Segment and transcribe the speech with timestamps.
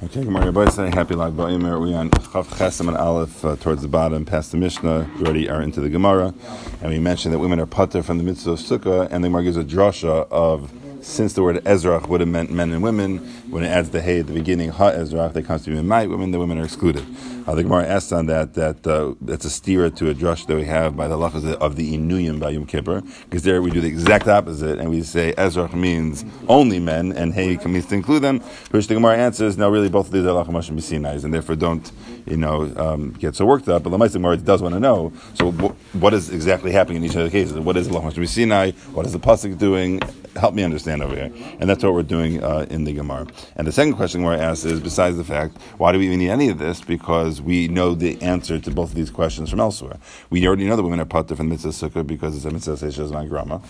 [0.00, 0.70] Okay, good morning.
[0.70, 1.82] Say happy Lag Ba'omer.
[1.82, 5.10] We on Chav Chesem and Aleph uh, towards the bottom, past the Mishnah.
[5.18, 6.32] We already are into the Gemara,
[6.80, 9.42] and we mentioned that women are putter from the mitzvah of Sukkah, and the Gemara
[9.42, 13.18] gives a drasha of since the word Ezrach would have meant men and women,
[13.50, 16.08] when it adds the hey at the beginning, Ha Ezrach, they comes to be might
[16.08, 17.04] women, the women are excluded.
[17.48, 20.54] Uh, the Gemara asks on that that uh, that's a steer to a drush that
[20.54, 23.80] we have by the lachas of the Inuyim by Yom Kippur, because there we do
[23.80, 28.20] the exact opposite, and we say Ezrach means only men, and hey means to include
[28.20, 28.40] them,
[28.70, 31.90] which the Gemara answers, no, really both of these are lachamash and and therefore don't,
[32.26, 33.82] you know, um, get so worked up.
[33.82, 37.24] But the Gemara does want to know, so what is exactly happening in each of
[37.24, 37.58] the cases?
[37.58, 38.72] What is lachamash and sinai?
[38.92, 40.02] What is the pasuk doing?
[40.38, 41.30] help me understand over here.
[41.60, 43.26] And that's what we're doing uh, in the Gemara.
[43.56, 46.30] And the second question we're asked is, besides the fact, why do we even need
[46.30, 46.80] any of this?
[46.80, 49.98] Because we know the answer to both of these questions from elsewhere.
[50.30, 53.28] We already know the women are potter from mitzvah sukkah because it's a mitzvah seishes
[53.28, 53.60] grama,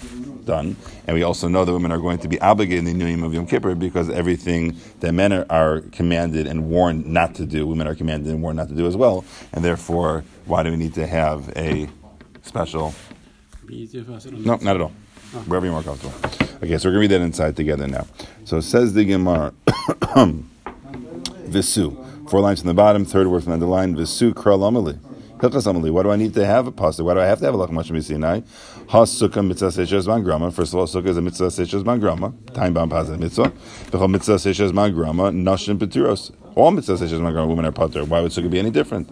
[0.45, 0.77] done.
[1.07, 3.23] And we also know the women are going to be obligated in the new name
[3.23, 7.67] of Yom Kippur because everything that men are, are commanded and warned not to do,
[7.67, 9.25] women are commanded and warned not to do as well.
[9.53, 11.89] And therefore, why do we need to have a
[12.43, 12.95] special?
[14.45, 14.93] No, not at all.
[15.47, 16.15] Wherever you're more comfortable.
[16.63, 18.07] Okay, so we're going to read that inside together now.
[18.45, 19.53] So it says the Gemara,
[21.45, 21.97] Visu.
[22.29, 23.95] Four lines from the bottom, third word from the line,
[25.39, 25.91] Visu Kralamali.
[25.91, 27.05] Why do I need to have a pasuk?
[27.05, 28.47] Why do I have to have a lachmash misinai?
[28.89, 30.51] Ha sukkah mitzvah seishes man grama.
[30.51, 32.33] First of all, sukkah is a mitzvah seishes man grama.
[32.55, 33.53] Time bound positive mitzvah.
[33.91, 35.31] V'chol mitzvah seishes man grama.
[35.31, 36.33] Nashim peturos.
[36.55, 37.49] All mitzvah seishes man grama.
[37.49, 38.05] Women are pater.
[38.05, 39.11] Why would sukkah be any different?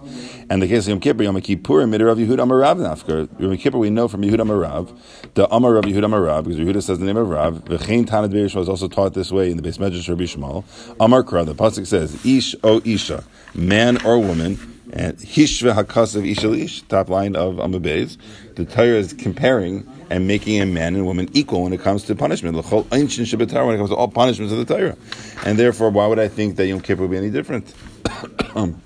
[0.51, 3.29] And the case of Yom Kippur, Yom Kippur, midir of Yehud Amarav nafker.
[3.41, 4.97] Yom Kippur, we know from Yehud Amarav,
[5.35, 7.65] the Amar of Yehud Amarav, because Yehuda says the name of Rav.
[7.65, 10.65] V'chein Tanad Beirish was also taught this way in the base medrash Rabbi Shmuel.
[11.01, 16.87] Amar Kra, the pasuk says, Ish o Isha, man or woman and Hishva Hakasav Ishalish,
[16.89, 18.17] top line of Amabez,
[18.55, 22.15] the Torah is comparing and making a man and woman equal when it comes to
[22.15, 22.55] punishment.
[22.55, 24.97] When it comes to all punishments of the Torah.
[25.45, 27.75] And therefore, why would I think that Yom Kippur would be any different?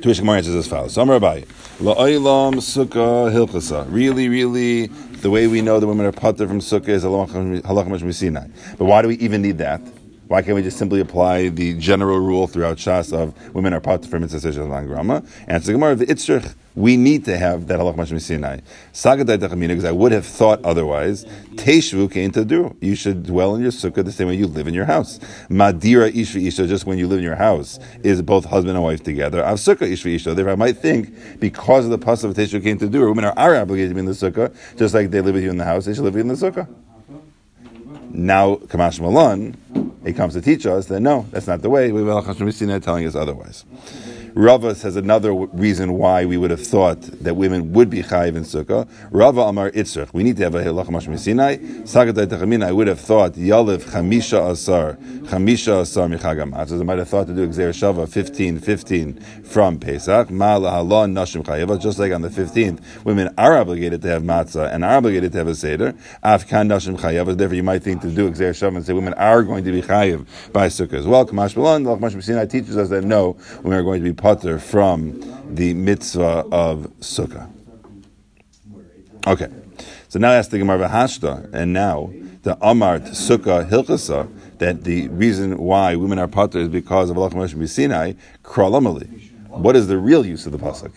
[0.00, 1.44] To which Gemara answers as follows: Samar Abaye,
[1.78, 3.86] La'olam Sukkah Hilchasa.
[3.90, 8.50] Really, really, the way we know the women are putter from Sukkah is halachah.
[8.78, 9.82] But why do we even need that?
[10.30, 14.04] Why can't we just simply apply the general rule throughout Shas of women are part
[14.04, 15.24] of mitzvah seishas grama?
[15.48, 18.60] And the Gemara, the itzrich, we need to have that halach mashmi sinai.
[18.92, 21.24] Sagadai because I would have thought otherwise.
[21.56, 22.76] Teshvu came to do.
[22.80, 25.18] You should dwell in your sukkah the same way you live in your house.
[25.48, 29.02] Madira ishvi isha, just when you live in your house, is both husband and wife
[29.02, 29.44] together.
[29.44, 30.32] Av sukkah ishvi isha.
[30.32, 33.36] Therefore, I might think because of the pas of Teshvu came to do, women are,
[33.36, 35.64] are obligated to be in the sukkah, just like they live with you in the
[35.64, 36.68] house, they should live with you in the sukkah.
[38.12, 41.92] Now, Kamash Malan, he comes to teach us that no, that's not the way.
[41.92, 42.00] We
[42.72, 43.64] have telling us otherwise.
[44.34, 48.44] Rava says another reason why we would have thought that women would be chayiv in
[48.44, 48.88] sukkah.
[49.10, 50.12] Rava Amar Itzrach.
[50.12, 51.56] We need to have a hilach mashmi Sinai.
[51.56, 52.66] Sagatai Tachamina.
[52.66, 56.68] I would have thought Yalev Chamisha Asar Chamisha Asar Michagamat.
[56.68, 60.30] So I might have thought to do Xer Shava 15, 15 from Pesach.
[60.30, 61.80] Ma lahalon nashim chayiva.
[61.80, 65.38] Just like on the 15th, women are obligated to have matzah and are obligated to
[65.38, 65.92] have a seder.
[66.22, 67.36] Afkan nashim chayiva.
[67.36, 69.82] Therefore, you might think to do Xer Shava and say women are going to be
[69.82, 71.26] chayiv by sukkah as well.
[71.26, 75.18] Kamash Balon, Lach Sinai teaches us that no, women are going to be potter from
[75.48, 77.50] the mitzvah of sukkah.
[79.26, 79.48] Okay,
[80.08, 85.58] so now that's the Gemara Hashta, and now the Amart Sukkah Hilchasa, that the reason
[85.58, 89.30] why women are potter is because of Allah Moshe Sinai, Kralamali.
[89.48, 90.92] What is the real use of the pasuk?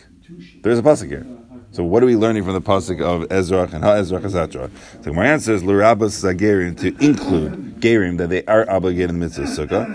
[0.61, 1.25] There's a pasuk here.
[1.73, 4.69] So what are we learning from the pasuk of Ezra and Ha Ezra etc.?
[5.01, 9.25] So my answer is Lurabas Zagerim to include Gerim that they are obligated in the
[9.25, 9.87] mitzvah sukkah.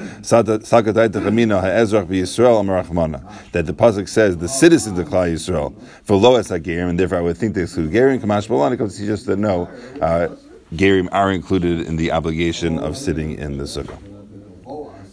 [2.09, 5.73] Yisrael Amarachmana that the pasuk says the citizens of Klal Yisrael
[6.03, 8.19] for Loas Zagerim and therefore I would think they exclude Gerim.
[8.19, 9.67] Kamash Balani comes to us that no,
[10.03, 10.35] uh,
[10.75, 13.99] Gerim are included in the obligation of sitting in the sukkah.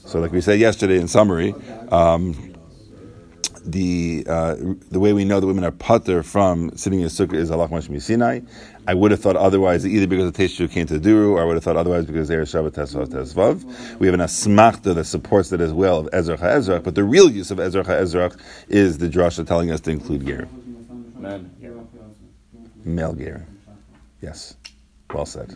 [0.08, 1.54] So, like we said yesterday in summary.
[1.92, 2.55] Um,
[3.66, 4.56] the uh,
[4.92, 7.68] the way we know that women are putter from sitting in a sukkah is Allah
[7.68, 8.42] Mashmi Sinai.
[8.88, 11.46] I would have thought otherwise, either because the Teshu came to the Duru, or I
[11.46, 14.00] would have thought otherwise because there is Shabbat Tesvav Tesvav.
[14.00, 17.30] We have an asmachta that supports that as well of Ezra HaEzrach, but the real
[17.30, 20.48] use of Ezra HaEzrach is the drasha telling us to include Ger.
[22.84, 23.46] Male Ger.
[24.22, 24.56] Yes.
[25.14, 25.54] Well said.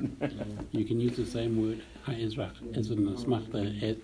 [0.71, 3.97] You can use the same word, HaEzrach, as an asmachta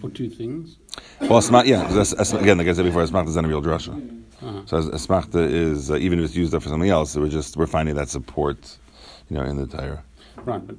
[0.00, 0.76] for two things?
[1.20, 4.22] Well, smart, yeah, again, like I said before, asmachta is not a real drasha.
[4.42, 4.62] Uh-huh.
[4.66, 7.66] So asmachta is uh, even if it's used up for something else, we're just we're
[7.66, 8.76] finding that support,
[9.30, 10.04] you know, in the Torah.
[10.36, 10.76] Right, but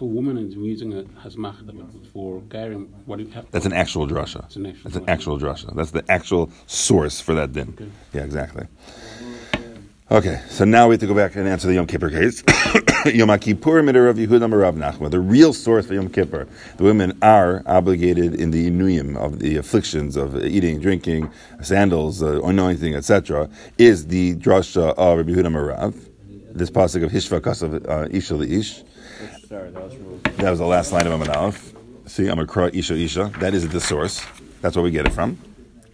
[0.00, 3.50] for women, it's using it as but for Gairim, what do you have?
[3.50, 4.46] That's an actual drasha.
[4.46, 4.82] It's an actual.
[4.84, 5.76] That's an actual drasha.
[5.76, 7.74] That's the actual source for that din.
[7.74, 7.90] Okay.
[8.14, 8.66] Yeah, exactly.
[10.10, 12.42] Okay, so now we have to go back and answer the Yom Kippur case.
[13.06, 15.10] Yom Kippur Rav Yehuda Rav Nachman.
[15.10, 19.56] The real source for Yom Kippur, the women are obligated in the inuyim of the
[19.56, 21.30] afflictions of eating, drinking,
[21.62, 23.48] sandals, uh, anointing, etc.,
[23.78, 25.94] is the drasha of Yehuda Marav.
[26.52, 28.82] This pasuk of Hishva Kasav uh, Isha Ish.
[29.48, 29.82] Sorry, that
[30.42, 30.58] was.
[30.58, 31.72] The last line of Amin Aleph.
[32.06, 33.32] See, I'm a Kra Isha Isha.
[33.38, 34.26] That is the source.
[34.60, 35.38] That's where we get it from.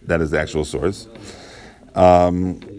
[0.03, 1.07] That is the actual source.
[1.95, 2.76] Um,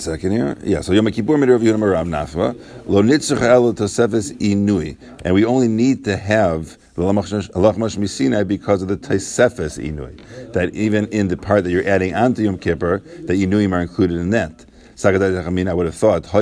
[0.00, 0.56] second here.
[0.62, 2.56] Yeah, so Yom Kippur of Yom Rav Nafva.
[2.86, 4.96] Lo nitzach el tosefes inui.
[5.24, 10.52] And we only need to have the Halach Misina because of the tosefes inui.
[10.52, 14.18] That even in the part that you're adding onto Yom Kippur, that inuim are included
[14.18, 14.64] in that.
[15.04, 16.34] I would have thought, since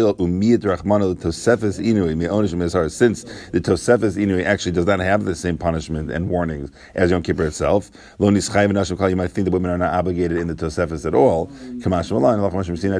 [3.53, 7.47] the Tosefes Inui actually does not have the same punishment and warnings as Yom Kippur
[7.47, 11.47] itself, you might think the women are not obligated in the Tosefes at all.
[11.79, 12.41] Kamash Malan,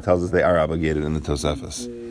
[0.03, 2.08] tells us they are obligated in the Tosefes.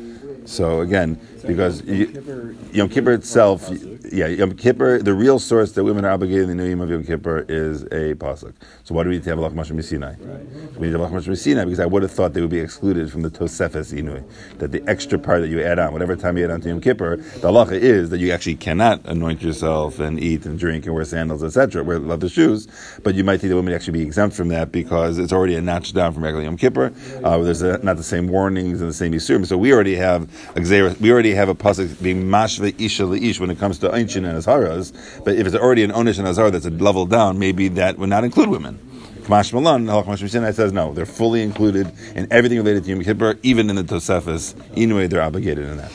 [0.47, 3.69] So again, because Yom Kippur itself,
[4.11, 7.03] yeah, Yom Kippur, the real source that women are obligated in the Yom of Yom
[7.03, 8.53] Kippur is a pasuk.
[8.85, 10.15] So why do we need to have a Mashim Sinai?
[10.19, 10.79] Right.
[10.79, 13.23] We need Alach Mashim Sinai because I would have thought they would be excluded from
[13.23, 14.23] the Tosefes Inui,
[14.59, 16.79] that the extra part that you add on, whatever time you add on to Yom
[16.79, 20.95] Kippur, the halacha is that you actually cannot anoint yourself and eat and drink and
[20.95, 22.67] wear sandals, etc., wear leather shoes,
[23.03, 25.61] but you might think the women actually be exempt from that because it's already a
[25.61, 26.93] notch down from regular Yom Kippur.
[27.23, 30.29] Uh, there's a, not the same warnings and the same Yisurim, so we already have
[30.55, 34.37] we already have a pasuk being mashve isha leish when it comes to einchin and
[34.37, 34.93] azharas.
[35.23, 38.09] But if it's already an onish and azhar that's a level down, maybe that would
[38.09, 38.79] not include women.
[39.27, 43.69] Kamash Malan, Halach says no, they're fully included in everything related to Yom Kippur, even
[43.69, 44.55] in the Tosefes.
[44.77, 45.91] Anyway, they're obligated in that.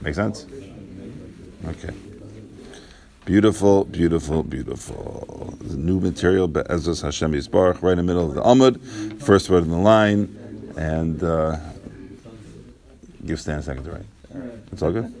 [0.00, 0.46] Make sense?
[1.66, 1.92] Okay.
[3.24, 5.58] Beautiful, beautiful, beautiful.
[5.60, 9.70] New material, Be'ezus Hashem Yisbarach, right in the middle of the Amud, first word in
[9.70, 11.58] the line, and uh,
[13.24, 14.06] give Stan a second to write.
[14.72, 15.12] It's all good?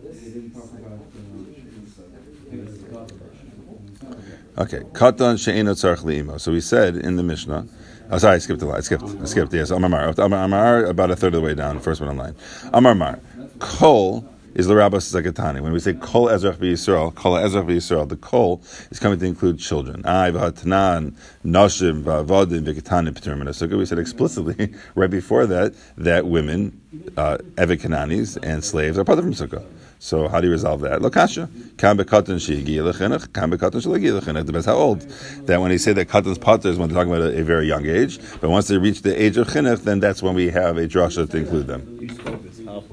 [4.58, 4.80] Okay.
[4.92, 6.40] Katan she'ena tzarch li'imo.
[6.40, 7.66] So we said in the Mishnah,
[8.10, 8.78] oh, sorry, I skipped a line.
[8.78, 9.04] I skipped.
[9.04, 9.70] I skipped, yes.
[9.70, 12.34] Amar Amar, about a third of the way down, first one online.
[12.72, 13.20] Amar Mar.
[13.60, 15.60] Kol is the Rabbas Zakatani.
[15.60, 19.58] When we say Kol Ezrach Yisrael, Kol Ezrach Yisrael, the Kol is coming to include
[19.58, 20.04] children.
[20.04, 21.14] Ay v'hatanan,
[21.44, 23.54] Nashim, v'avodim, v'ketanim, p'termin.
[23.54, 26.80] So we said explicitly right before that that women,
[27.16, 29.64] uh, Kananis, and slaves are part of from Sukkah.
[30.00, 31.00] So how do you resolve that?
[31.00, 31.48] Lokasha.
[31.76, 34.46] Kam bekatan sheigi lechinach, kam bekatan shelagi lechinach.
[34.46, 35.00] Depends how old.
[35.46, 37.66] That when they say that katan's potter is when they're talking about a, a, very
[37.66, 40.78] young age, but once they reach the age of chinuch, then that's when we have
[40.78, 41.98] a drasha to include them.
[42.00, 42.84] You spoke this half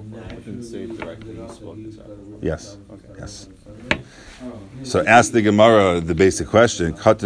[0.45, 1.35] didn't say directly.
[1.35, 2.34] You spoke this half.
[2.45, 2.77] Yes.
[3.17, 3.49] Yes.
[4.83, 6.93] So ask the Gemara the basic question.
[6.93, 7.17] What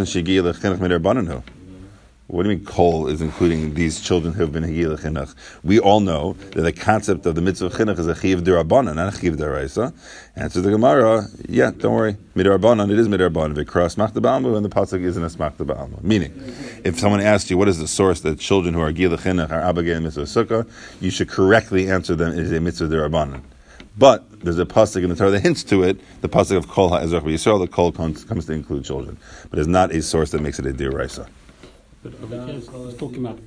[2.43, 5.35] do you mean kol is including these children who have been higil chinuch?
[5.61, 9.13] We all know that the concept of the mitzvah chinuch is a chiv derabbanan, not
[9.13, 9.93] a chiv deraisa.
[10.37, 13.55] Answer the Gemara, yeah, don't worry, midarabbanan, it is midarabbanan.
[13.61, 16.01] Vikras machta ba'almu, and the pasuk isn't a smachta ba'almu.
[16.01, 16.31] Meaning,
[16.85, 19.63] if someone asks you what is the source that children who are higil chinuch are
[19.63, 20.65] obligated in mitzvah sukkah,
[21.01, 23.41] you should correctly answer them, it is a mitzvah derabbanan.
[23.99, 26.87] But there's a pasuk in the Torah that hints to it, the pasuk of kol
[26.89, 29.17] ha'ezrach Yisrael, the kol comes, comes to include children.
[29.49, 31.27] But it's not a source that makes it a deraisa.
[32.01, 33.41] But over here, it's talking about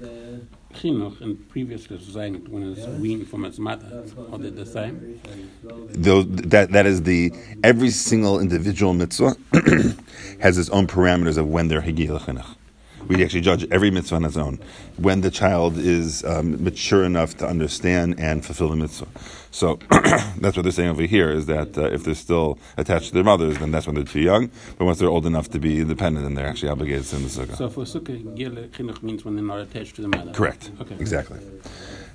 [0.75, 4.04] chinuch, and previously was saying when it's weaned from its mother.
[4.31, 5.19] Are they the same?
[5.88, 7.32] Those, that, that is the,
[7.64, 9.34] every single individual mitzvah
[10.40, 12.56] has its own parameters of when they're higil chinuch.
[13.09, 14.59] We actually judge every mitzvah on its own.
[14.97, 19.09] When the child is um, mature enough to understand and fulfill the mitzvah.
[19.50, 23.14] So that's what they're saying over here is that uh, if they're still attached to
[23.14, 24.50] their mothers, then that's when they're too young.
[24.78, 27.28] But once they're old enough to be independent, then they're actually obligated to send the
[27.28, 27.56] sukkah.
[27.56, 28.23] So for sukkah,
[28.71, 30.32] chinuch means when they're not attached to the mother.
[30.32, 30.71] Correct.
[30.80, 30.97] Okay.
[30.99, 31.38] Exactly.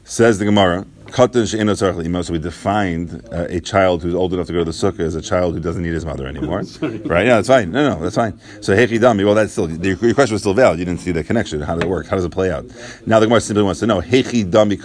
[0.09, 4.63] Says the Gemara, so we defined uh, a child who's old enough to go to
[4.63, 6.59] the sukkah as a child who doesn't need his mother anymore.
[6.81, 7.25] right?
[7.25, 7.71] Yeah, that's fine.
[7.73, 8.39] No, no, that's fine.
[8.61, 10.79] So hechidami, well, that's still your question was still valid.
[10.79, 11.59] You didn't see the connection.
[11.59, 12.07] How does it work?
[12.07, 12.63] How does it play out?
[13.05, 14.77] Now the Gemara simply wants to know hechidami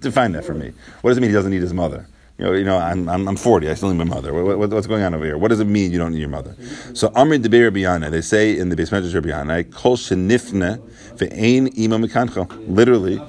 [0.00, 0.72] Define that for me.
[1.00, 2.06] What does it mean he doesn't need his mother?
[2.36, 3.70] You know, you know, I'm, I'm, I'm 40.
[3.70, 4.34] I still need my mother.
[4.34, 5.38] What, what, what's going on over here?
[5.38, 6.54] What does it mean you don't need your mother?
[6.92, 10.78] So Amri Debir Biyana, they say in the basement of Biyana, Kol Shenifne
[11.16, 12.46] Ve'ein Ima Mekancho.
[12.68, 13.22] Literally,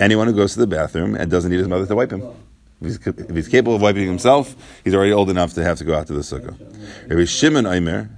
[0.00, 2.22] anyone who goes to the bathroom and doesn't need his mother to wipe him.
[2.80, 5.84] If he's, if he's capable of wiping himself, he's already old enough to have to
[5.84, 6.58] go out to the sukkah.
[7.08, 8.10] Rabbi Shimon Aimer,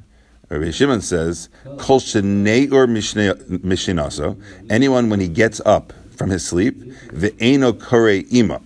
[0.49, 4.41] Rabbi Shimon says, Kol or mishinaso,
[4.71, 8.61] anyone when he gets up from his sleep, ve'eno kore ima,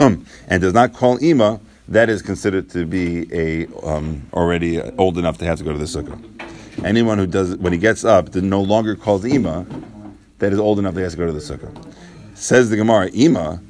[0.48, 5.38] and does not call ima, that is considered to be a um, already old enough
[5.38, 6.18] to have to go to the sukkah.
[6.84, 9.66] Anyone who does when he gets up, no longer calls ima,
[10.40, 11.72] that is old enough that he has to go to the sukkah.
[12.34, 13.60] Says the Gemara, Ima,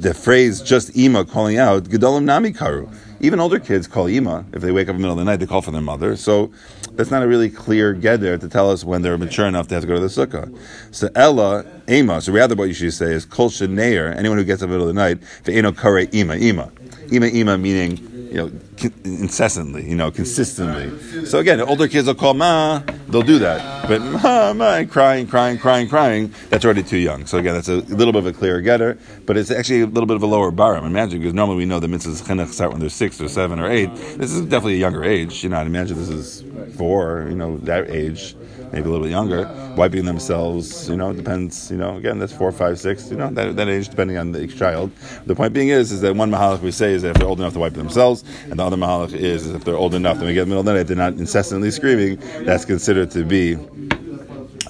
[0.00, 2.92] the phrase just ima calling out gedolim nami karu.
[3.20, 5.36] Even older kids call ima if they wake up in the middle of the night.
[5.36, 6.16] They call for their mother.
[6.16, 6.50] So
[6.92, 9.82] that's not a really clear geder to tell us when they're mature enough to have
[9.82, 10.54] to go to the sukkah.
[10.90, 12.20] So Ella ema.
[12.20, 14.14] So rather, what you should say is kol sheneir.
[14.14, 16.70] Anyone who gets up in the middle of the night ve'eno kare ima ima
[17.10, 21.24] ima ima meaning you know, incessantly, you know, consistently.
[21.24, 23.86] So again, older kids will call ma, they'll do that.
[23.86, 27.26] But ma, ma, crying, crying, crying, crying, that's already too young.
[27.26, 30.06] So again, that's a little bit of a clearer getter, but it's actually a little
[30.06, 30.76] bit of a lower bar.
[30.76, 33.60] I'm imagining, because normally we know the mitzvahs chinuch start when they're six or seven
[33.60, 33.94] or eight.
[33.94, 35.44] This is definitely a younger age.
[35.44, 36.44] You know, I imagine this is
[36.76, 38.34] four, you know, that age
[38.74, 42.50] maybe a little bit younger, wiping themselves, you know, depends, you know, again, that's four,
[42.50, 44.90] five, six, you know, that, that age, depending on the, each child.
[45.26, 47.38] The point being is, is that one mahalach we say is that if they're old
[47.38, 50.26] enough to wipe themselves, and the other mahalach is, is if they're old enough, then
[50.26, 53.24] we get in the middle of the night, they're not incessantly screaming, that's considered to
[53.24, 53.56] be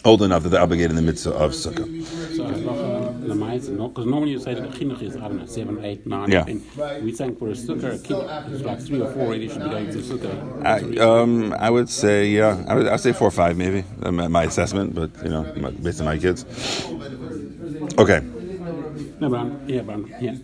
[0.04, 2.83] old enough that they're obligated in the mitzvah of sukkah.
[3.34, 6.06] So, the mice, because normally you say that chinuch is, I don't know, seven, eight,
[6.06, 6.30] nine.
[6.30, 6.44] Yeah.
[7.02, 9.70] We think for a sukkah, a kid is like three or four, he should be
[9.70, 10.64] going to sukkah.
[10.64, 14.28] I, um, I would say, yeah, I would I'd say four or five maybe, my,
[14.28, 15.42] my assessment, but, you know,
[15.82, 16.44] based on my kids.
[17.98, 18.20] Okay.
[19.20, 20.36] No, but I'm, yeah, but I'm, yeah.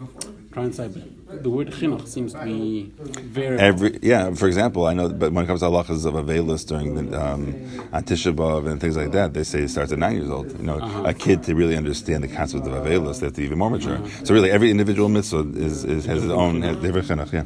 [0.53, 0.91] Try and say,
[1.33, 3.59] the word chinuch seems to be very.
[3.59, 6.95] Every yeah, for example, I know, but when it comes to halachas of avelis during
[6.95, 7.55] the um,
[7.93, 10.51] Tisha and things like that, they say it starts at nine years old.
[10.59, 13.45] You know, a kid to really understand the concept of avelis, they have to be
[13.47, 14.01] even more mature.
[14.25, 17.33] So really, every individual mitzvah is, is has its own has different chinuch.
[17.33, 17.45] Yeah,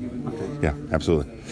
[0.62, 1.43] yeah, absolutely.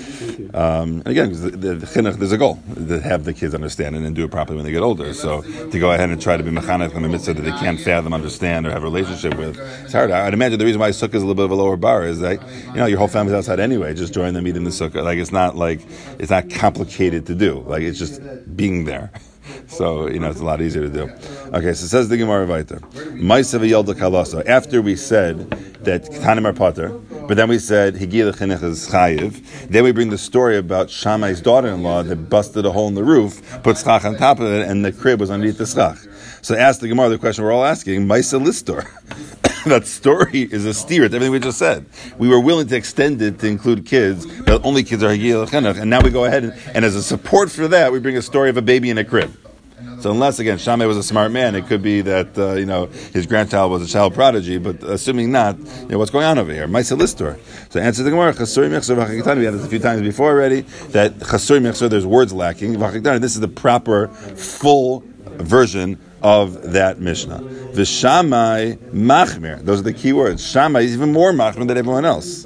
[0.55, 3.97] Um, and again, the, the, the chinuch, there's a goal to have the kids understand
[3.97, 5.13] and do it properly when they get older.
[5.15, 7.81] So to go ahead and try to be mechanech on a mitzvah that they can't
[7.81, 10.11] fathom, understand, or have a relationship with, it's hard.
[10.11, 12.21] I'd imagine the reason why sukkah is a little bit of a lower bar is
[12.21, 13.95] that you know your whole family's outside anyway.
[13.95, 15.03] Just join them eating the sukkah.
[15.03, 15.81] Like it's not like
[16.19, 17.61] it's not complicated to do.
[17.61, 18.21] Like it's just
[18.57, 19.11] being there.
[19.67, 21.11] So you know it's a lot easier to do.
[21.53, 24.47] Okay, so says the Gemara kalasa.
[24.47, 25.51] After we said
[25.85, 26.89] that Tanim are potter,
[27.27, 29.69] but then we said Higil is chayiv.
[29.69, 33.63] Then we bring the story about Shammai's daughter-in-law that busted a hole in the roof,
[33.63, 35.99] put schach on top of it, and the crib was underneath the schach.
[36.43, 38.87] So ask the Gemara the question we're all asking: Ma'isa listor.
[39.67, 41.87] that story is a steer to everything we just said.
[42.19, 45.89] We were willing to extend it to include kids, but only kids are Chinuch, and
[45.89, 48.51] now we go ahead and, and as a support for that, we bring a story
[48.51, 49.37] of a baby in a crib.
[50.03, 52.87] So unless again Shammai was a smart man, it could be that uh, you know
[52.87, 54.59] his grandchild was a child prodigy.
[54.59, 56.67] But assuming not, you know what's going on over here?
[56.67, 57.39] Ma'isa listor.
[57.71, 58.33] So answer the Gemara.
[58.33, 59.39] Chasuri mechzer v'chakitani.
[59.39, 60.63] We had this a few times before already.
[60.91, 62.81] That chasuri mechzer, there's words lacking.
[62.81, 65.05] This is the proper full
[65.37, 67.39] version of that Mishnah.
[67.39, 69.65] V'shamai machmir.
[69.65, 70.45] Those are the key words.
[70.45, 72.45] Shammai is even more machmir than everyone else.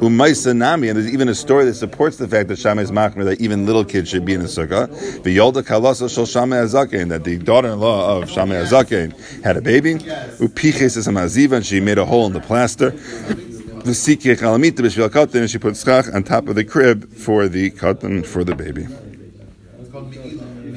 [0.00, 3.24] Umaisa Nami, and there's even a story that supports the fact that Shammai is machmir
[3.24, 4.86] that even little kids should be in the sukkah.
[5.22, 9.94] V'yolda kalasa shel Shammai Azaken, that the daughter-in-law of Shammai Azaken had a baby.
[9.94, 12.90] Upiches is a maziva, and she made a hole in the plaster.
[12.90, 17.48] The V'sikye chalamita b'shvil katan, and she put schach on top of the crib for
[17.48, 18.86] the katan for the baby.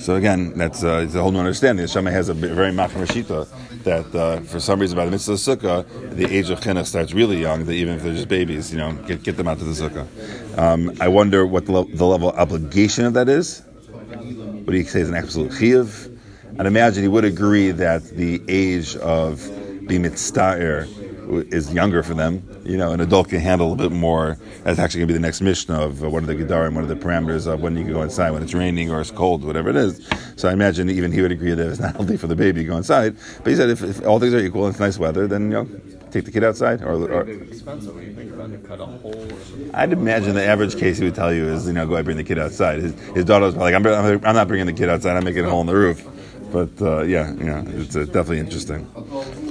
[0.01, 1.86] So again, that's uh, it's a whole new understanding.
[1.86, 3.48] Shammai has a very machmir shita
[3.84, 7.39] that uh, for some reason by the mitzvah sukkah, the age of chinuch starts really
[7.39, 7.65] young.
[7.65, 10.58] That even if they're just babies, you know, get, get them out to the sukkah.
[10.58, 13.60] Um, I wonder what the, the level of obligation of that is.
[13.60, 16.17] What do you say is an absolute chiyuv?
[16.60, 19.48] I'd imagine he would agree that the age of
[19.88, 20.88] being mitzvah
[21.32, 22.44] is younger for them.
[22.64, 24.38] You know, an adult can handle a little bit more.
[24.64, 26.84] That's actually going to be the next mission of uh, one of the gedarim, one
[26.84, 29.44] of the parameters of when you can go inside, when it's raining or it's cold,
[29.44, 30.08] whatever it is.
[30.36, 32.68] So I imagine even he would agree that it's not healthy for the baby to
[32.68, 33.16] go inside.
[33.44, 35.50] But he said if, if all things are equal and it's nice weather, then you
[35.50, 35.68] know,
[36.12, 36.82] take the kid outside.
[36.82, 38.68] Or, or expensive when you think about it.
[38.68, 39.28] Cut a hole.
[39.74, 42.18] I'd imagine the average case he would tell you is you know go ahead bring
[42.18, 42.80] the kid outside.
[42.80, 45.16] His, his daughter was like I'm I'm not bringing the kid outside.
[45.18, 46.06] I'm making a hole in the roof.
[46.51, 48.86] But uh, yeah, yeah, it's uh, definitely interesting.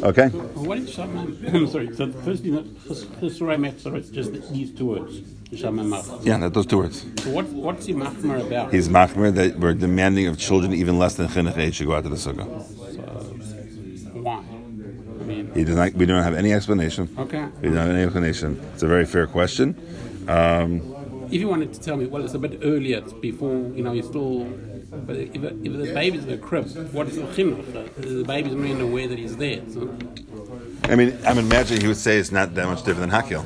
[0.03, 0.29] Okay.
[0.29, 1.23] What is Shammai?
[1.55, 1.95] I'm sorry.
[1.97, 5.21] So the first thing that Chasurai Mechzer is just these two words.
[5.53, 7.05] Yeah, that, those two words.
[7.23, 8.73] So what, what's the Machmer about?
[8.73, 12.05] He's machmer that we're demanding of children even less than chinuch age to go out
[12.05, 12.47] to the sukkah.
[14.23, 14.35] Why?
[14.35, 15.93] I mean, He does not.
[15.95, 17.09] We don't have any explanation.
[17.19, 17.47] okay.
[17.63, 18.61] We don't have any explanation.
[18.75, 19.75] It's a very fair question.
[20.29, 20.83] Um,
[21.33, 23.93] If you wanted to tell me, well, it's a bit earlier, it's before, you know,
[23.93, 24.47] you're still.
[24.91, 27.95] But if, if the baby's in the crib, what is the chinuch?
[27.97, 29.63] The baby's not even aware that he's there.
[29.73, 29.97] So,
[30.91, 33.43] I mean, I'm imagining he would say it's not that much different than Hakhel.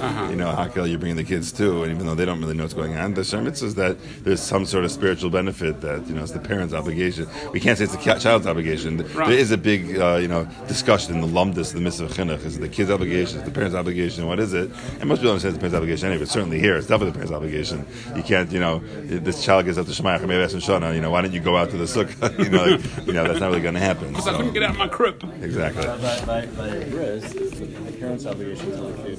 [0.00, 0.30] uh-huh.
[0.30, 2.64] You know, Hakhel, you're bringing the kids too, and even though they don't really know
[2.64, 6.14] what's going on, the Shem says that there's some sort of spiritual benefit that you
[6.14, 7.28] know it's the parent's obligation.
[7.52, 8.98] We can't say it's the child's obligation.
[9.14, 9.28] Right.
[9.28, 12.44] There is a big, uh, you know, discussion in the lumdus, the mitzvah chinuch.
[12.44, 13.36] Is it the kid's obligation?
[13.38, 14.26] Is it the parent's obligation?
[14.26, 14.70] What is it?
[15.00, 16.20] And most people understand it's the parent's obligation anyway.
[16.24, 17.86] But certainly here, it's definitely the parent's obligation.
[18.16, 21.00] You can't, you know, this child gets up to Shemayach and maybe ask Shana, you
[21.02, 22.38] know, why don't you go out to the sukkah?
[22.42, 24.08] you know, like, you know, that's not really going to happen.
[24.18, 25.22] Because I So- couldn't get out of my crib.
[25.42, 25.84] exactly.
[25.86, 29.18] By, by, by The parent's obligation the kid.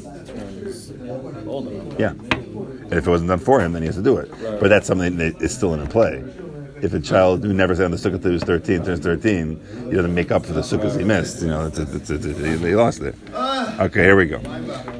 [1.99, 2.11] Yeah.
[2.11, 4.31] And if it wasn't done for him, then he has to do it.
[4.59, 6.23] But that's something that is still in play.
[6.81, 9.59] If a child who never sat on the sukkah till he was 13 turns 13,
[9.89, 11.41] he doesn't make up for the sukkahs he missed.
[11.41, 13.15] You know, it's, it's, it's, he lost it.
[13.33, 14.39] Okay, here we go.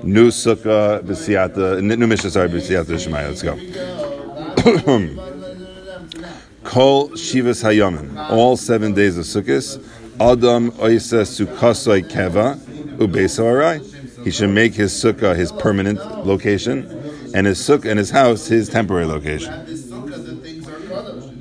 [0.03, 3.29] New sukkah, b'siyata, new mishnah, sorry, b'siyata shemaya.
[3.29, 3.55] Let's go.
[6.69, 9.79] Kol Shivas Hayamim, all seven days of Sukkot,
[10.21, 12.57] Adam Oisa Sukkasoi Keva
[12.97, 13.79] Ubesarai.
[14.25, 16.85] He should make his sukkah his permanent location,
[17.33, 19.53] and his sukkah and his house his temporary location.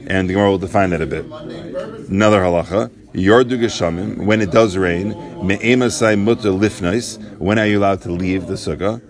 [0.07, 1.25] And the Gemara will define that a bit.
[1.25, 4.25] Another halacha: Yordu Geshamim.
[4.25, 5.09] When it does rain,
[5.45, 7.19] Me'emasai Mutter Lifnais.
[7.39, 9.03] When are you allowed to leave the sukkah?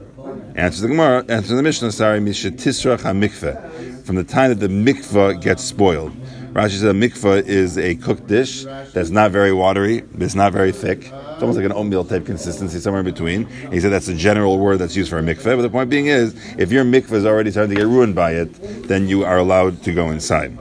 [0.56, 1.26] Answer the Gemara.
[1.28, 1.92] Answer the Mishnah.
[1.92, 4.04] Sorry, Mishatisrach HaMikveh.
[4.04, 6.12] From the time that the mikveh gets spoiled.
[6.52, 10.72] Rashi said a mikveh is a cooked dish that's not very watery, it's not very
[10.72, 11.04] thick.
[11.04, 13.46] It's almost like an oatmeal type consistency, somewhere in between.
[13.62, 15.56] And he said that's a general word that's used for a mikveh.
[15.56, 18.32] But the point being is, if your mikveh is already starting to get ruined by
[18.32, 18.52] it,
[18.88, 20.58] then you are allowed to go inside.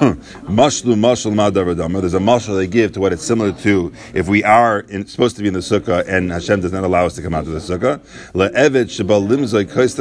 [0.00, 0.88] There's a
[2.18, 5.48] mashal they give to what it's similar to if we are in, supposed to be
[5.48, 8.00] in the sukkah and Hashem does not allow us to come out to the sukkah.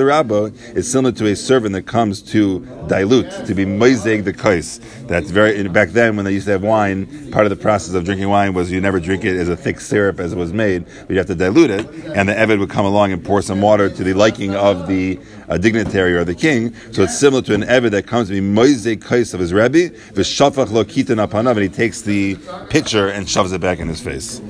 [0.05, 4.79] Rabba is similar to a servant that comes to dilute, to be moizeg the kais.
[5.07, 8.05] That's very, back then when they used to have wine, part of the process of
[8.05, 10.85] drinking wine was you never drink it as a thick syrup as it was made,
[10.85, 13.59] but you have to dilute it, and the Evid would come along and pour some
[13.59, 16.73] water to the liking of the uh, dignitary or the king.
[16.91, 19.88] So it's similar to an Evid that comes to be moizeg kais of his Rebbe,
[19.89, 22.37] v'shafach lo kitan apanav, and he takes the
[22.69, 24.41] pitcher and shoves it back in his face.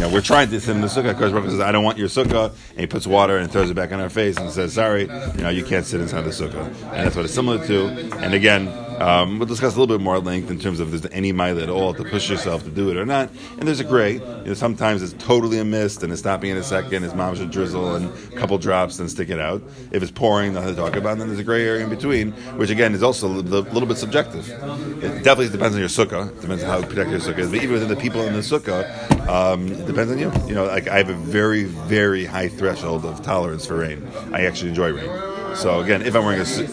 [0.00, 2.52] Know, we're trying send him the sukkah because Baruch says, I don't want your sukkah,
[2.70, 5.42] and he puts water and throws it back in our face and says, sorry, you
[5.42, 6.66] know, you can't sit inside the sukkah.
[6.92, 7.88] And that's what it's similar to.
[8.18, 8.66] And again,
[9.00, 11.32] um, we'll discuss a little bit more at length in terms of if there's any
[11.32, 13.30] mile at all to push yourself to do it or not.
[13.58, 14.14] And there's a gray.
[14.14, 17.02] You know, sometimes it's totally a mist and it's stopping in a second.
[17.02, 19.62] His mom should drizzle and a couple drops and stick it out.
[19.92, 21.12] If it's pouring, nothing to talk about.
[21.12, 23.88] And then there's a gray area in between, which again is also a little, little
[23.88, 24.48] bit subjective.
[25.02, 26.28] It definitely depends on your sukkah.
[26.28, 27.50] It depends on how protected your sukkah is.
[27.50, 30.32] But even within the people in the sukkah, um, it depends on you.
[30.46, 34.06] You know, like I have a very, very high threshold of tolerance for rain.
[34.32, 35.27] I actually enjoy rain.
[35.58, 36.70] So again, if I'm wearing a suit,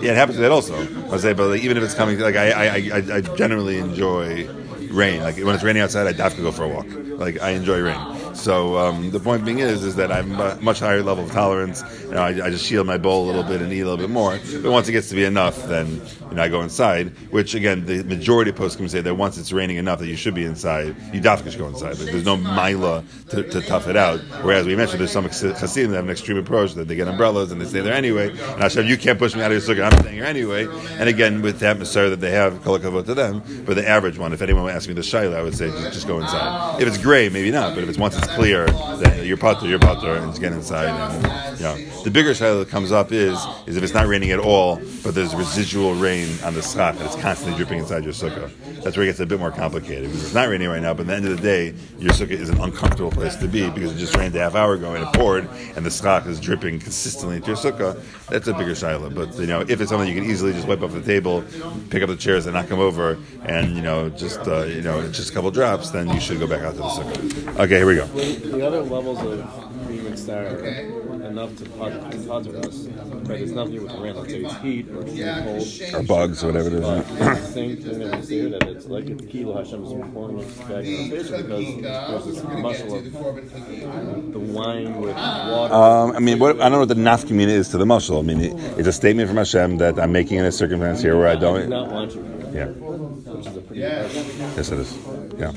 [0.00, 0.74] yeah, it happens to that also.
[1.10, 4.48] I say, but like, even if it's coming, like I, I, I, I generally enjoy
[4.90, 5.22] rain.
[5.22, 6.86] Like when it's raining outside, I have to go for a walk.
[7.18, 8.08] Like I enjoy rain.
[8.34, 11.82] So um, the point being is, is that I'm a much higher level of tolerance.
[12.02, 13.98] You know, I, I, just shield my bowl a little bit and eat a little
[13.98, 14.38] bit more.
[14.62, 17.08] But once it gets to be enough, then you know I go inside.
[17.30, 20.16] Which again, the majority of posts can say that once it's raining enough that you
[20.16, 21.98] should be inside, you definitely should go inside.
[21.98, 24.20] Like, there's no mila to, to, tough it out.
[24.42, 27.52] Whereas we mentioned there's some chassidim that have an extreme approach that they get umbrellas
[27.52, 28.30] and they stay there anyway.
[28.30, 29.90] And I said, you can't push me out of your sukkah.
[29.90, 30.66] I'm staying here anyway.
[30.98, 33.42] And again, with the atmosphere that they have, kolakavot to them.
[33.64, 35.92] But the average one, if anyone would ask me the shaila, I would say just,
[35.92, 36.80] just go inside.
[36.82, 37.74] If it's gray, maybe not.
[37.74, 40.88] But if it's once it's clear, then you're potter, you're potter, and get inside.
[40.88, 44.38] And, know, the bigger shaila that comes up is is if it's not raining at
[44.38, 48.50] all, but there's residual rain on the schach and it's constantly dripping inside your sukkah.
[48.82, 50.04] That's where it gets a bit more complicated.
[50.04, 52.32] Because it's not raining right now, but at the end of the day, your sukkah
[52.32, 55.02] is an uncomfortable place to be because it just rained a half hour ago and
[55.02, 58.00] it poured, and the schach is dripping consistently into your sukkah.
[58.28, 59.14] That's a bigger shaila.
[59.14, 61.42] But you know, if it's something you can easily just wipe off the table,
[61.90, 65.10] pick up the chairs and knock them over, and you know, just uh, you know,
[65.10, 67.58] just a couple drops, then you should go back out to the sukkah.
[67.60, 68.06] Okay, here we go.
[68.14, 72.86] The other levels of star are enough to to potter us,
[73.26, 74.14] but it's nothing with rain.
[74.14, 75.94] Let's say it's heat or it's cold.
[75.94, 78.86] Or bugs, or whatever it But it's the same thing that we here, that it's
[78.86, 82.94] like a kilo Hashem is pouring it back in the face because there's this muscle
[82.94, 85.74] of the wine with water.
[85.74, 88.20] Um, I mean, what, I don't know what the nafkamina is to the muscle.
[88.20, 91.18] I mean, it, it's a statement from Hashem that I'm making in a circumstance here
[91.18, 91.68] where I do don't.
[91.68, 92.66] not want you, Yeah.
[92.66, 94.14] which is a pretty harsh.
[94.14, 94.96] Yes, it is.
[95.36, 95.50] Yeah,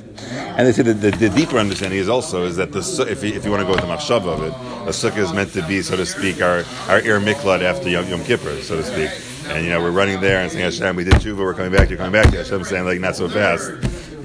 [0.57, 3.33] and they say that the, the deeper understanding is also is that the if you,
[3.33, 4.53] if you want to go with the machshava of it,
[4.87, 8.07] a sukkah is meant to be, so to speak, our our ir miklat after Yom,
[8.07, 9.11] Yom Kippur, so to speak.
[9.53, 11.89] And you know, we're running there and saying Hashem, we did tshuva, we're coming back,
[11.89, 12.33] you're coming back.
[12.33, 13.71] Hashem saying like not so fast.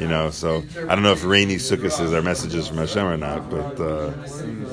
[0.03, 3.17] You know, so I don't know if rainy sukkahs is our messages from Hashem or
[3.17, 4.11] not, but uh,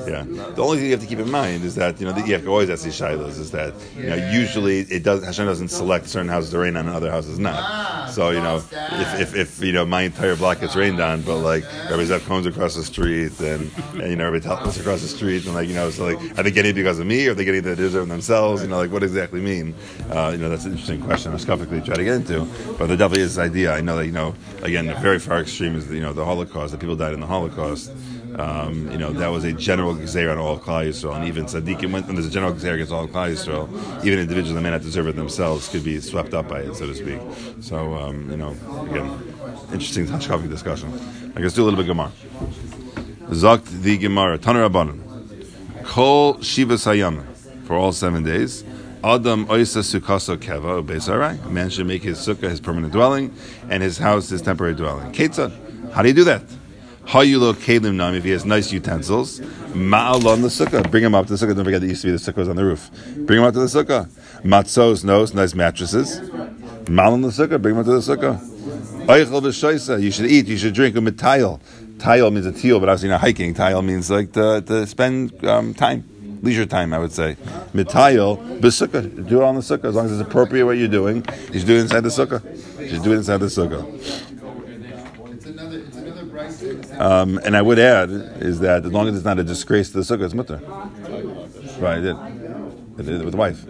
[0.08, 0.24] yeah.
[0.24, 2.48] The only thing you have to keep in mind is that you know have to
[2.48, 6.28] always ask these shilas is that you know usually it does Hashem doesn't select certain
[6.28, 8.10] houses to rain on and other houses not.
[8.10, 11.36] So you know if, if, if you know my entire block gets rained on, but
[11.38, 15.08] like everybody's have cones across the street and, and you know everybody tells across the
[15.08, 17.30] street and like you know so like are they getting it because of me or
[17.30, 18.62] are they getting it that deserve themselves?
[18.62, 19.76] You know like what exactly mean?
[20.10, 21.32] Uh, you know that's an interesting question.
[21.32, 23.72] I'm try to get into, but there definitely is this idea.
[23.72, 26.72] I know that you know again the very far extreme is you know the Holocaust.
[26.72, 27.92] The people died in the Holocaust.
[28.38, 31.44] Um, you know that was a general gezer on all of Klal Yisrael, and even
[31.46, 31.92] tzaddikim.
[31.92, 34.82] When, there's a general gezer against all of Klal Yisrael, even individuals that may not
[34.82, 37.20] deserve it themselves could be swept up by it, so to speak.
[37.60, 38.50] So um, you know,
[38.90, 39.30] again,
[39.72, 40.92] Interesting Hashkafic discussion.
[41.36, 42.10] I guess do a little bit Gemara.
[43.30, 45.84] Zakt the Gemara, Taner Rabbanim.
[45.84, 47.24] Kol Shiva Sayam
[47.64, 48.64] for all seven days.
[49.02, 51.42] Adam Oisa Sukasa Keva Beisarai.
[51.46, 53.34] A man should make his sukkah his permanent dwelling
[53.70, 55.10] and his house his temporary dwelling.
[55.12, 55.92] Ketzad.
[55.92, 56.42] How do you do that?
[57.06, 61.34] Hayulo Kalim Nam, if he has nice utensils, Ma'alon the sukkah, bring him up to
[61.34, 61.56] the sukkah.
[61.56, 62.90] Don't forget that used to be the sukkah was on the roof.
[63.16, 64.06] Bring him up to the sukkah.
[64.42, 66.20] Matzos knows nice mattresses.
[66.84, 68.38] Ma'alon the sukkah, bring him up to the sukkah.
[69.06, 71.58] Oichel you should eat, you should drink a mitayel.
[71.98, 73.54] Tile means a teal, but obviously not hiking.
[73.54, 76.04] Tile means like to, to spend um, time,
[76.42, 77.36] leisure time, I would say.
[77.74, 81.24] Mitayel, b'sukkah, do it on the sukkah, as long as it's appropriate what you're doing.
[81.52, 82.42] You should do it inside the sukkah.
[82.80, 83.86] You should do it inside the sukkah.
[87.00, 90.02] Um, and I would add is that as long as it's not a disgrace to
[90.02, 90.60] the sukkah, it's mutter.
[91.78, 92.16] Right, I did.
[92.16, 93.64] I did it with the wife.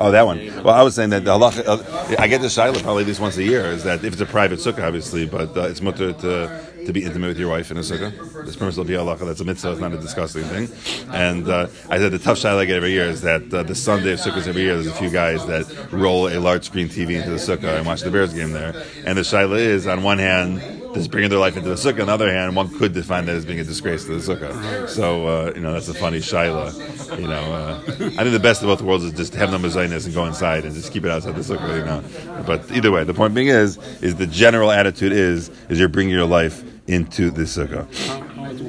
[0.00, 0.38] Oh, that one.
[0.64, 3.20] Well, I was saying that the halacha, uh, I get the shiloh probably at least
[3.20, 3.66] once a year.
[3.66, 7.04] Is that if it's a private sukkah, obviously, but uh, it's mutter to to be
[7.04, 8.10] intimate with your wife in a sukkah.
[8.46, 9.26] This permissible be halacha.
[9.26, 9.72] That's a mitzvah.
[9.72, 10.70] It's not a disgusting thing.
[11.12, 13.74] And uh, I said the tough shiloh I get every year is that uh, the
[13.74, 17.16] Sunday of sukkahs every year, there's a few guys that roll a large screen TV
[17.18, 18.86] into the sukkah and watch the Bears game there.
[19.04, 20.62] And the shiloh is on one hand
[20.98, 22.00] is bringing their life into the sukkah.
[22.00, 24.88] On the other hand, one could define that as being a disgrace to the sukkah.
[24.88, 27.18] So uh, you know that's a funny shaila.
[27.18, 30.04] You know, uh, I think the best of both worlds is just have no mezainis
[30.06, 31.78] and go inside and just keep it outside the sukkah.
[31.78, 35.78] You know, but either way, the point being is, is the general attitude is is
[35.78, 38.27] you're bringing your life into the sukkah.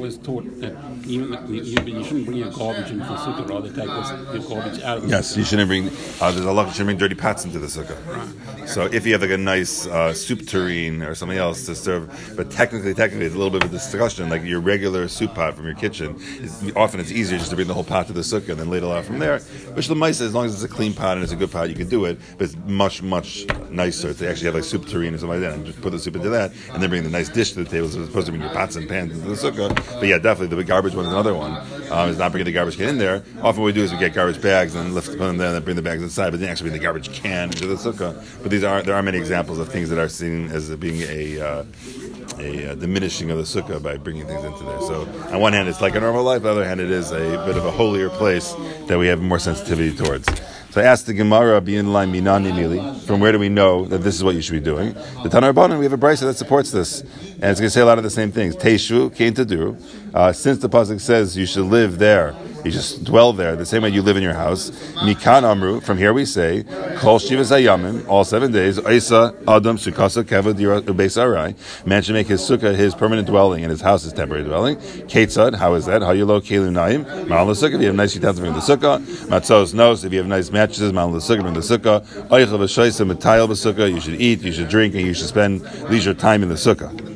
[0.09, 0.73] Was taught that
[1.05, 5.07] even you, you shouldn't bring your garbage into the sukkah, rather take your garbage out
[5.07, 5.89] Yes, you shouldn't bring.
[6.19, 6.65] Uh, there's a lot.
[6.65, 8.67] You shouldn't bring dirty pots into the sukkah.
[8.67, 12.33] So if you have like a nice uh, soup tureen or something else to serve,
[12.35, 14.29] but technically, technically, it's a little bit of a discussion.
[14.29, 17.67] Like your regular soup pot from your kitchen, it's, often it's easier just to bring
[17.67, 19.37] the whole pot to the sukkah and then ladle out from there.
[19.75, 21.69] Which the mice, as long as it's a clean pot and it's a good pot,
[21.69, 22.19] you can do it.
[22.39, 25.55] But it's much, much nicer to actually have like soup tureen or something like that
[25.55, 27.69] and just put the soup into that and then bring the nice dish to the
[27.69, 29.98] table as opposed to bring your pots and pans into the sukkah.
[29.99, 31.57] But yeah, definitely the garbage one is another one.
[31.91, 33.23] Um, is not bringing the garbage can in there.
[33.41, 35.63] Often what we do is we get garbage bags and lift them there and then
[35.63, 38.15] bring the bags inside, but then actually bring the garbage can into the sukkah.
[38.41, 41.41] But these are there are many examples of things that are seen as being a
[41.41, 41.65] uh,
[42.37, 44.81] a uh, diminishing of the sukkah by bringing things into there.
[44.81, 46.37] So on one hand, it's like a normal life.
[46.37, 48.53] On the other hand, it is a bit of a holier place
[48.87, 50.27] that we have more sensitivity towards.
[50.71, 51.59] So I asked the Gemara.
[51.61, 54.93] From where do we know that this is what you should be doing?
[54.93, 57.81] The Tanar Banan, we have a brisa that supports this, and it's going to say
[57.81, 58.55] a lot of the same things.
[58.55, 59.81] Teishu, kain taduru.
[60.13, 63.83] Uh, since the pasuk says you should live there, you just dwell there, the same
[63.83, 64.71] way you live in your house.
[65.03, 65.79] Mikan amru.
[65.81, 66.63] From here we say,
[66.97, 68.77] kol shivas ayamim, all seven days.
[68.77, 71.55] Isa adam sukasa keva dira ubeisarai.
[71.85, 74.77] Man should make his sukkah his permanent dwelling, and his house his temporary dwelling.
[75.07, 76.01] Ketzad, how is that?
[76.01, 77.05] How you lo kelu naim?
[77.05, 77.75] Ma'al the sukkah.
[77.75, 78.99] If you have nice utensils, bring the sukkah.
[79.27, 80.03] Matzos nos.
[80.03, 82.05] If you have nice mattresses, ma'al the sukkah, bring the sukkah.
[82.27, 83.91] Oichel v'shoisa mitayel b'sukkah.
[83.91, 87.08] You should eat, you should drink, and you should spend leisure time in the sukkah.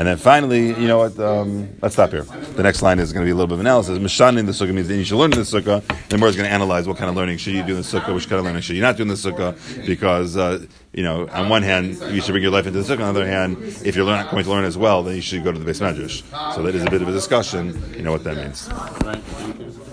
[0.00, 1.18] And then finally, you know what?
[1.18, 2.22] Um, let's stop here.
[2.22, 3.98] The next line is going to be a little bit of analysis.
[3.98, 5.82] Mishan in the sukkah means that you should learn in the sukkah.
[6.08, 7.86] The more is going to analyze what kind of learning should you do in the
[7.86, 9.54] sukkah, which kind of learning should you not do in the sukkah.
[9.84, 13.06] Because, uh, you know, on one hand, you should bring your life into the sukkah.
[13.06, 15.44] On the other hand, if you're not going to learn as well, then you should
[15.44, 16.22] go to the base medrash.
[16.54, 17.78] So that is a bit of a discussion.
[17.94, 19.89] You know what that means.